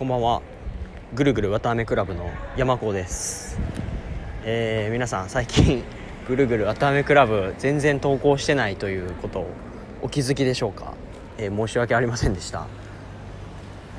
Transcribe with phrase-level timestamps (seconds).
[0.00, 0.40] こんばんは。
[1.14, 3.60] ぐるぐるわたあめクラブの山子です。
[4.44, 5.84] えー、皆さん最近
[6.26, 9.50] ぐるぐるわたあめクラブ全然投稿してないということを
[10.00, 10.94] お気づきでしょうか、
[11.36, 12.66] えー、申し訳ありませんでした。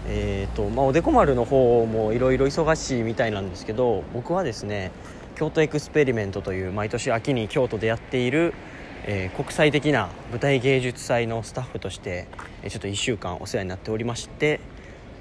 [0.08, 4.90] えーとまあ、おでこ丸の方もいろいろ忙しいみたいなんですけど僕はですね
[5.36, 8.56] 京都エクスペリメントという毎年秋に京都でやっている、
[9.06, 12.26] えー、国際的な舞台芸術祭のスタッフとして、
[12.64, 14.60] えちょっと1週間お世話になっておりまして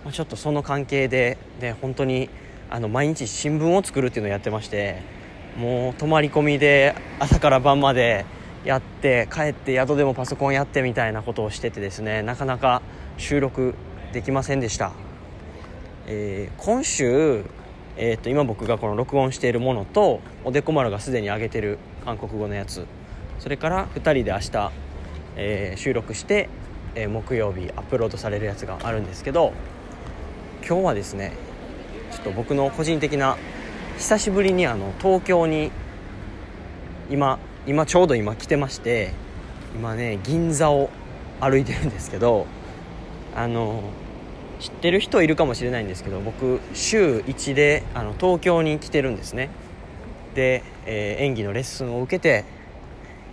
[0.04, 2.30] まあ、ちょっとその関係でで本当に
[2.70, 5.02] あの毎日新聞を作るっていうのをやってまして
[5.58, 8.24] もう泊まり込みで朝から晩まで
[8.64, 12.82] やって帰って宿でもパソコンやってみたいなことをしててですねなかなか
[13.18, 13.74] 収録
[14.12, 14.92] できませんでした、
[16.06, 17.44] えー、今週、
[17.96, 22.86] えー、と今僕がこの録音しているものとおでこ丸がすでに上げてる韓国語のやつ。
[23.40, 24.70] それから2人で明日、
[25.36, 26.50] えー、収録して、
[26.94, 29.52] え木曜日アップロードされるやつがあるんですけど
[30.70, 31.32] 今日はですね
[32.12, 33.36] ちょっと僕の個人的な
[33.98, 35.72] 久しぶりにあの東京に
[37.10, 39.12] 今今ちょうど今来てまして
[39.74, 40.88] 今ね銀座を
[41.40, 42.46] 歩いてるんですけど
[43.34, 43.82] あの
[44.60, 49.50] 知ってる人いるかもしれないんですけど僕週1であの東京に来てるんですね。
[50.36, 52.44] で、えー、演技のレッスンを受けて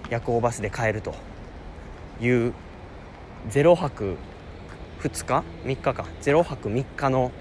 [0.10, 1.14] 夜行バスで帰ると
[2.20, 2.54] いう
[3.52, 4.18] 0泊
[5.02, 6.06] 2日？3日か。
[6.22, 7.32] 0泊3日の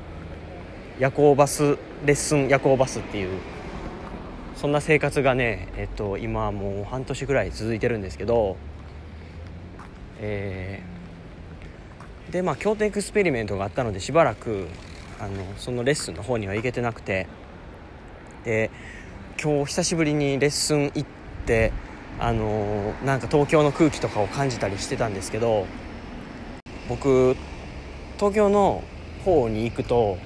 [0.99, 1.77] 夜行バス
[2.07, 3.39] レッスン夜行バスっていう
[4.57, 8.57] そんな生活がねえっと今もう半年ぐらい続いてるんですけど
[10.19, 14.69] えー、でまあ京都エクスペリメントがあったのでしばらく
[15.21, 17.27] あのそのレッスンの方には行けてなくて
[18.45, 18.71] で
[19.43, 21.05] 今日久しぶりにレッスン行っ
[21.45, 21.73] て
[22.19, 25.67] あのなんか東京の空気とかを感じたりしてたんですけど
[26.89, 27.37] 僕
[28.17, 28.83] 東京の
[29.25, 30.19] 方に行くと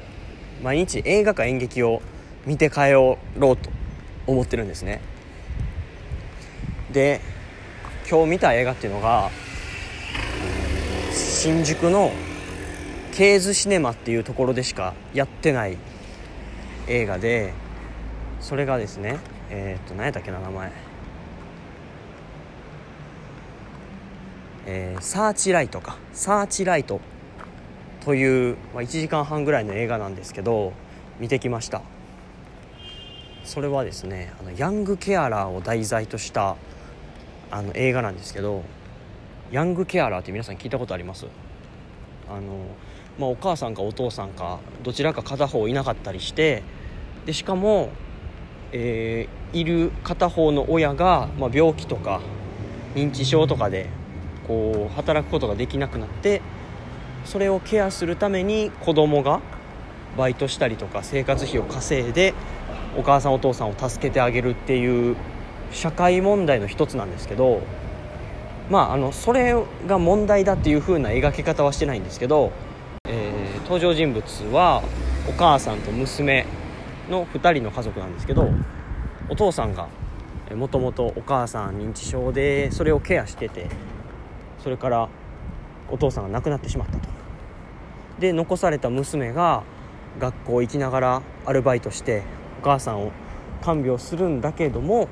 [0.62, 2.02] 毎日映画か演劇を
[2.46, 3.56] 見て帰ろうと
[4.26, 5.00] 思ってるんですね。
[6.92, 7.20] で
[8.08, 9.30] 今日見た映画っていうのが
[11.12, 12.10] 新宿の
[13.12, 15.76] ケーズシネマっていうところでしかやってない
[16.88, 17.54] 映画で
[18.40, 19.18] それがですね
[19.50, 20.89] えー、っと何やったっけな名前。
[24.72, 25.96] えー、サーチライトか。
[26.12, 27.00] サーチライト
[28.04, 30.72] という、まあ、1時間半ぐらいの映画なんですけど
[31.18, 31.82] 見てきました。
[33.42, 36.54] それはですねあのヤングケアラーを題材とした
[37.50, 38.62] あの映画なんですけど
[39.50, 41.26] ヤングケアラーって皆さん聞いたことあります？
[42.28, 42.40] あの、
[43.18, 46.62] まあ、お母さんかお父さんかどちらか片方いなかったりして
[47.26, 47.88] でしかも、
[48.70, 52.20] えー、いる片方の親が、まあ、病気とか
[52.94, 53.88] 認知症とかで
[54.46, 56.42] こう働くことができなくなって
[57.24, 59.40] それをケアするために子供が
[60.16, 62.34] バイトしたりとか生活費を稼いで
[62.96, 65.16] お母さんお父さんを助けてあげるっていう
[65.72, 67.62] 社会問題の一つなんですけど
[68.70, 69.54] まああのそれ
[69.86, 72.52] が問題だっていう風な描き方はしてないんですけど、
[73.04, 74.82] えー、登場人物は
[75.28, 76.46] お母さんと娘
[77.08, 78.50] の2人の家族なんですけど
[79.28, 79.88] お父さんが
[80.54, 83.68] もともとお母さん認知症でそれをケアしてて
[84.62, 85.08] それから
[85.90, 87.08] お父さんが亡くなってしまったと。
[88.18, 89.62] で残された娘が
[90.18, 92.22] 学校行きながらアルバイトして
[92.60, 93.12] お母さんを
[93.62, 95.08] 看病するんだけども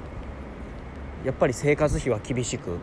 [1.25, 2.79] やっぱり生活費は厳しく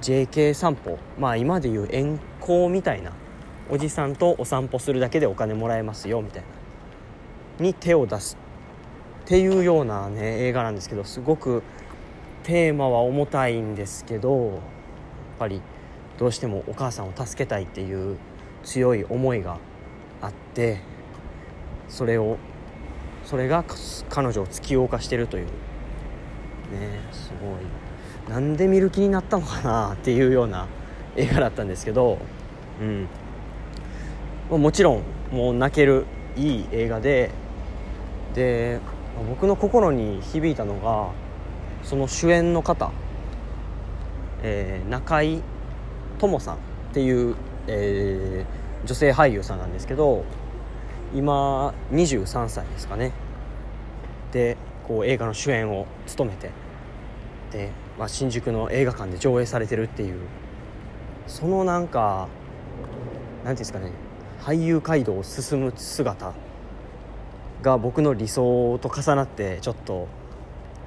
[0.00, 3.12] JK 散歩まあ今でいう遠行みたいな
[3.70, 6.42] おじさんとお散歩するだけでお金もらえますよみたい
[7.58, 8.36] なに手を出す
[9.24, 11.62] っていうようなね映画なんですけどすごく
[12.42, 14.60] テーマは重たいんですけど
[15.38, 15.60] ぱり
[16.18, 18.16] どうしてもお母さんを助けたいっていう
[18.64, 19.58] 強い思いが
[20.20, 20.80] あって
[21.88, 22.38] それを
[23.24, 23.64] それが
[24.08, 25.46] 彼女を突き動かしてるという。
[25.46, 25.50] ね
[27.12, 28.32] すごい。
[28.32, 30.66] なんで見る気になったのかなっていうような
[31.16, 32.18] 映画だったんですけど、
[34.50, 36.06] うん、もちろんもう泣ける
[36.36, 37.30] いい映画で
[38.34, 38.80] で
[39.28, 41.10] 僕の心に響いたのが
[41.86, 42.90] その主演の方
[44.42, 45.42] えー、中井
[46.18, 46.58] 智さんっ
[46.92, 47.36] ていう、
[47.68, 50.24] えー、女性俳優さんなんですけど
[51.14, 53.12] 今23歳ですかね。
[54.32, 54.56] で
[54.88, 56.50] こう映画の主演を務めて
[57.52, 60.18] で、まあ、新宿の映画館で上映されてるっていう
[61.26, 62.28] そのなんか
[63.44, 63.92] 何ていうんですかね
[64.40, 66.32] 俳優街道を進む姿
[67.60, 70.08] が僕の理想と重なってちょっと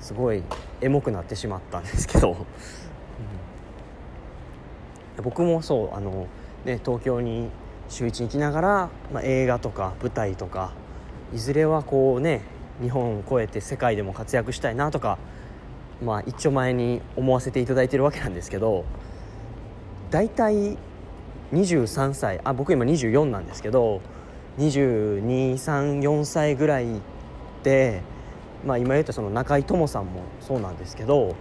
[0.02, 0.44] すごい
[0.82, 2.46] エモくなってしまったんですけど。
[5.22, 6.28] 僕もそうあの、
[6.66, 7.50] ね、東京に
[7.90, 10.74] 週一に来ながら、まあ、映画とか舞台とか
[11.34, 12.42] いずれはこうね
[12.82, 15.18] 日本を超えて世界でも活躍したいなとか
[16.04, 18.86] まあ一丁前に思わせていただいてるわけなんですけど
[20.12, 20.78] 大体
[21.54, 24.02] 23歳あ僕今24なんですけど
[24.58, 27.02] 2234歳ぐらい
[27.64, 28.02] で、
[28.66, 31.36] まあ、今言ったその中井智さんもそうなんですけど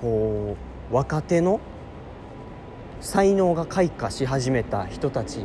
[0.00, 0.56] こ
[0.90, 1.60] う若手の
[3.00, 5.40] 才能が開花し始めた人たち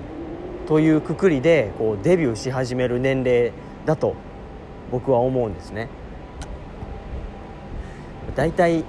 [0.68, 3.52] というくくりでこうデビューし始める年齢
[3.86, 4.16] だと
[4.92, 5.88] 僕は思うんですね。
[8.36, 8.84] だいたい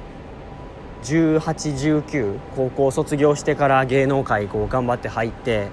[1.03, 5.69] 1819高校卒業してから芸能界こう頑張って入って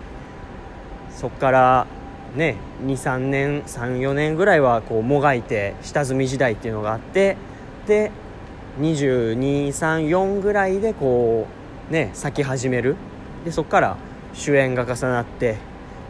[1.10, 1.88] そこから
[2.36, 7.38] ね23年34年ぐらいはこうもがいて下積み時代っていうのがあって
[7.88, 8.12] で
[8.80, 12.96] 2234ぐらいでこうね咲き始める。
[13.46, 13.98] でそこから
[14.34, 15.58] 主演が重なって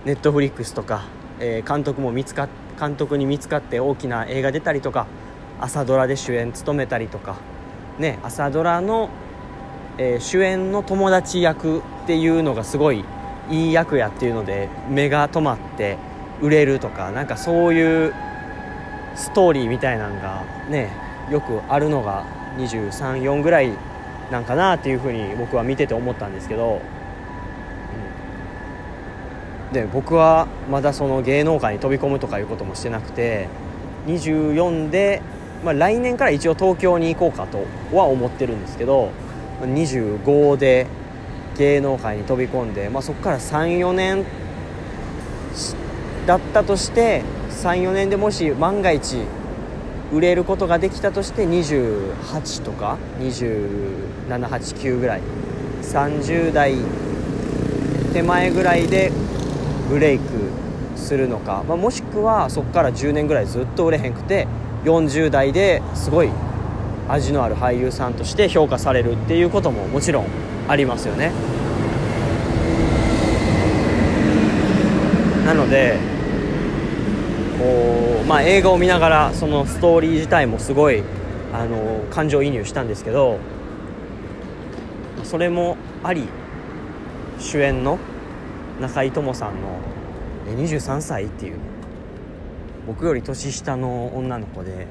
[0.05, 1.05] ネットフリックスとか、
[1.39, 2.47] えー、監督も見つか
[2.79, 5.07] 監督に見つかって大きな映画出たりとか
[5.59, 7.37] 朝ドラで主演務めたりとか
[7.99, 9.09] ね朝ドラの、
[9.97, 13.03] えー、主演の友達役っていうのがすごい
[13.49, 15.97] いい役やっていうので目が止まって
[16.41, 18.13] 売れるとかなんかそういう
[19.15, 20.91] ストーリーみたいなのがね
[21.29, 22.25] よくあるのが
[22.57, 23.71] 234ぐらい
[24.31, 26.81] なんかなっていうふうに僕は見てて思ったんですけど、
[29.67, 33.47] うん、で僕はまだその芸能界に飛び込むとかいうこともしてなくて
[34.07, 35.21] 24で、
[35.63, 37.65] まあ、来年から一応東京に行こうかと
[37.95, 39.11] は思ってるんですけど
[39.61, 40.87] 25で
[41.57, 44.25] 芸能界に飛び込んで、まあ、そこから34年
[46.25, 49.17] だったとして34年でもし万が一
[50.13, 55.21] 売れることができたとして28とか2789ぐらい
[55.81, 56.75] 30代
[58.13, 59.12] 手前ぐらいで
[59.89, 60.24] ブレイク
[60.95, 64.48] するのか、まあ、もしくはそこから10年ぐらいずっと売れへんくて
[64.86, 66.30] 40代ですごい
[67.10, 70.27] 味のある俳優さんとして評価されるっていうことももちろん
[70.68, 71.31] ありますよね。
[75.45, 76.12] なので
[77.63, 81.01] こう、まあ、映画を見ながらそのストーリー自体もすごい
[81.54, 83.39] あの感情移入したんですけど
[85.24, 86.27] それもあり
[87.39, 88.00] 主演の
[88.81, 89.80] 中井智さんの
[90.57, 91.57] 23歳っていう
[92.86, 94.88] 僕より年下の女の子で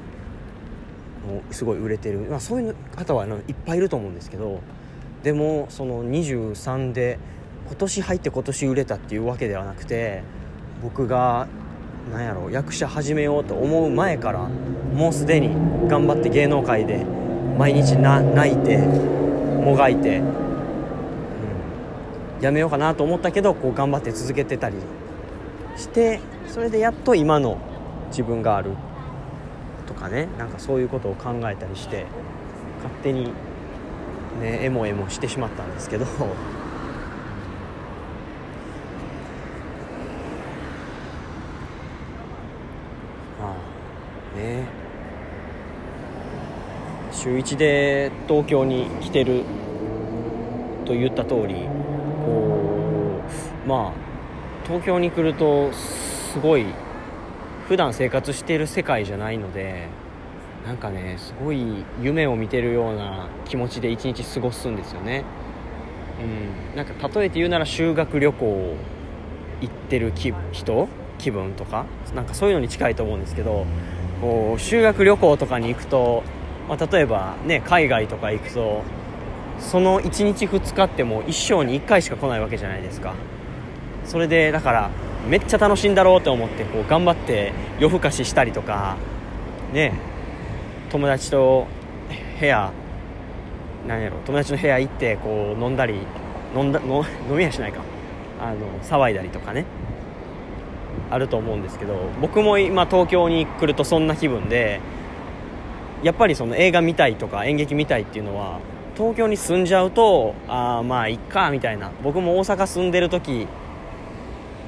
[1.27, 4.61] もうすごい売れてる、まあ、そういう方はいっぱいいると思うんですけど
[5.21, 7.19] でもその23で
[7.67, 10.23] 今年入って今年売れたっていうわけではなくて
[10.81, 11.47] 僕が
[12.11, 14.49] なんやろ役者始めようと思う前から
[14.93, 15.49] もうすでに
[15.87, 17.05] 頑張って芸能界で
[17.57, 20.27] 毎日泣いてもがいて、うん、
[22.41, 24.75] やめようかなと思ったけどこう頑張って続けてたり
[25.77, 27.57] してそれでやっと今の
[28.09, 28.71] 自分がある
[29.87, 32.05] とかねなんかそういうことを考えたりして
[32.77, 33.25] 勝手に
[34.41, 36.05] ねエモエモしてしまったんですけど
[44.35, 44.67] ね
[47.23, 49.43] 週1で東京に来てる
[50.85, 51.55] と言った通り
[52.25, 53.21] こ
[53.65, 56.65] うまあ東京に来るとすごい
[57.69, 59.87] 普段生活している世界じゃないので
[60.65, 65.23] なんかねすごい夢を見てるような気持ちで一日過ごすんですよね。
[66.19, 68.75] うんなんか例えて言うなら修学旅行
[69.61, 70.11] 行ってる
[70.51, 70.89] 人？
[71.19, 71.85] 気分とか？
[72.13, 73.65] なんかそういうのに近いと思うんですけど
[74.19, 76.23] こう修学旅行とかに行くと、
[76.69, 78.83] まあ、例えばね海外とか行くと
[79.59, 83.13] その1日2日ってもう一生に1回しか来ないわけじゃないですか。
[84.05, 84.89] それでだから
[85.29, 88.97] めっちゃ楽しいんだろうと思ってこう頑張って夜更かししたりとか
[89.71, 89.93] ね
[90.89, 91.67] 友達と
[92.39, 92.73] 部屋
[93.87, 95.95] 何やろ友達の部屋行ってこう飲んだり
[96.55, 97.81] 飲んだ飲みやしないか。
[98.41, 99.65] あの騒いだりとかね。
[101.09, 104.81] あると思うんですけど僕も今東京に来るとそんな気分で
[106.03, 108.59] やっぱりその映画見たいとか演劇見たいっていうのは
[108.95, 111.91] 東京に住んじゃうとああまあいっかみたいな。
[112.03, 113.47] 僕も大阪住んでる時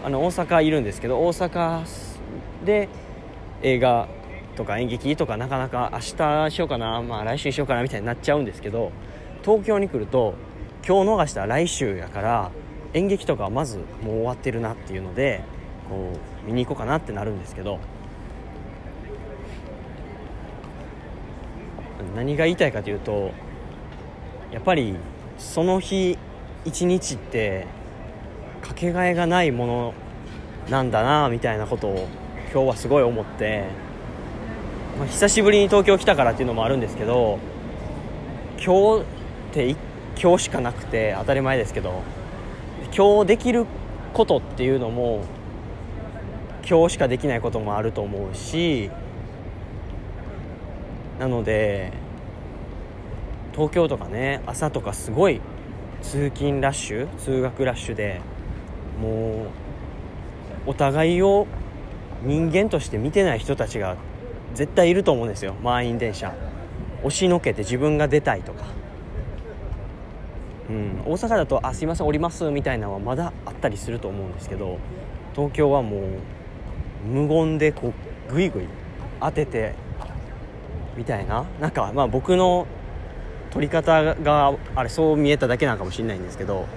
[0.04, 1.84] あの大阪いるんですけど大阪
[2.64, 2.90] で
[3.62, 4.08] 映画
[4.56, 8.92] とか演劇とかなかなか明日しようかな、まあ、来週しようかなみたいになっちゃうんですけど
[9.44, 10.36] 東京に来ると
[10.88, 12.52] 今日逃したら来週やから
[12.94, 15.44] 演劇とかはまずもう終わってるなっていうので
[15.90, 16.14] こ
[16.44, 17.80] う見に行こうかなってなるんですけど
[22.16, 23.32] 何が言いたいかというと
[24.52, 24.96] やっぱり
[25.38, 26.18] その日
[26.64, 27.68] 一日って
[28.62, 29.94] かけがえがないもの
[30.70, 32.08] なんだなみたいなことを
[32.52, 33.66] 今日はすごい思って、
[34.98, 37.38] まあ、久しぶりに東京来たからっていうのもあるんですけど
[38.66, 39.76] 今日って
[40.20, 42.02] 今日しかなくて当たり前ですけど
[42.96, 43.66] 今日できる
[44.14, 45.24] ことっていうのも
[46.68, 48.90] 今日しかできないこともあると思うし
[51.20, 52.05] なので
[53.56, 55.40] 東京とかね朝とかすごい
[56.02, 58.22] 通勤ラッシュ通学ラッシュで
[59.02, 59.46] も
[60.66, 61.48] うお互いを
[62.24, 63.96] 人間として見てない人たちが
[64.54, 65.54] 絶対いると思うんですよ。
[65.62, 66.34] 満員電車。
[67.04, 68.66] 押しのけて自分が出たいとか、
[70.70, 74.80] うん、大阪だと「あすいません降ります」みたいなのはまだあったりすると思うんですけど
[75.36, 76.02] 東京はもう
[77.08, 77.94] 無言でこ
[78.30, 78.64] うグイグイ
[79.22, 79.74] 当てて
[80.98, 81.46] みたいな。
[81.60, 82.66] なんかまあ僕の
[83.56, 86.68] 撮り方があれそう見えただけなのかもしれないんですけど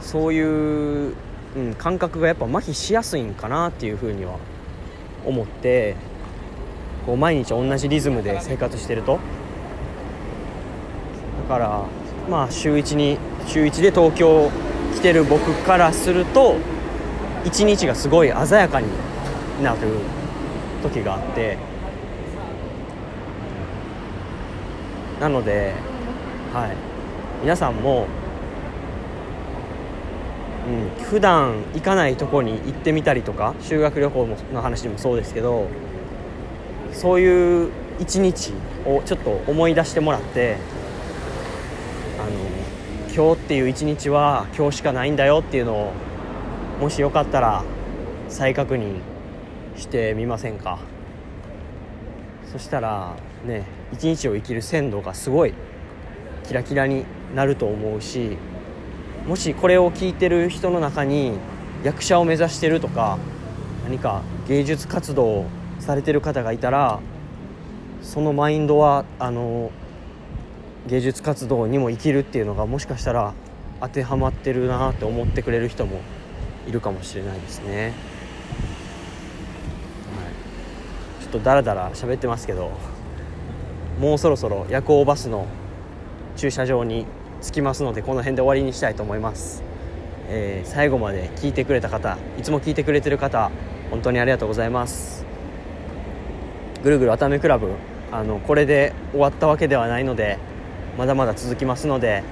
[0.00, 1.14] そういう、
[1.56, 4.38] うん、感覚がやっぱ麻痺しやすいんかなっていうふうには
[5.24, 5.96] 思って
[7.04, 9.18] こう毎日同じリズムで生活してると。
[11.48, 11.84] だから
[12.30, 14.48] まあ週1に週1で東京
[14.94, 16.56] 来てる僕からすると
[17.44, 18.86] 一日がすごい鮮やかに
[19.60, 19.78] なる
[20.84, 21.58] 時があって
[25.20, 25.72] なので、
[26.52, 26.76] はい、
[27.42, 28.06] 皆さんも、
[30.68, 35.68] うん、普段行かないとこに行ってみたりとか修学旅行の話でもそうですけど
[36.92, 38.52] そういう一日
[38.84, 40.56] をちょっと思い出してもらって
[42.18, 42.30] あの
[43.14, 45.92] 今日っていう一日は今日しかないんだよっていうのを
[46.80, 47.64] もしよかったら
[48.28, 48.96] 再確認
[49.76, 50.78] してみませんか？
[52.52, 53.14] そしたら
[53.46, 55.54] ね一日を生きる鮮度がすごい
[56.46, 58.36] キラキラになると思うし
[59.26, 61.32] もしこれを聞いてる人の中に
[61.82, 63.18] 役者を目指してるとか
[63.84, 65.46] 何か芸術活動を
[65.78, 67.00] されてる方がいたら
[68.02, 69.70] そのマインドはあの
[70.86, 73.34] 芸術活動にも生きるっていうのがもしかしたら
[73.80, 76.00] 当てはまってるなって思ってくれる人も
[76.68, 77.84] いるかもしれないですね。
[77.84, 77.92] はい
[81.22, 82.70] ちょっとダラダラ喋ってますけど
[83.98, 85.46] もうそろそろ夜行バスの
[86.36, 87.06] 駐車場に
[87.42, 89.62] 着きますのでこの辺で終わりにしたいと思います、
[90.28, 93.50] えー、最後まで聞いてくれた方いつも聞いてくれてる方
[93.90, 95.24] 本当にありがとうございます。
[96.82, 97.72] ぐるぐるわためクラブ
[98.12, 100.38] あのこれで終わったわけではないので
[100.96, 102.22] まだまだ続きますので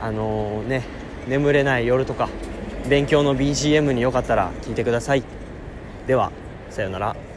[0.00, 0.82] あのー、ね
[1.28, 2.28] 眠れない夜とか
[2.88, 5.22] 勉強の BGM によかったら聞いてください。
[6.06, 6.32] では
[6.70, 7.31] さようなら。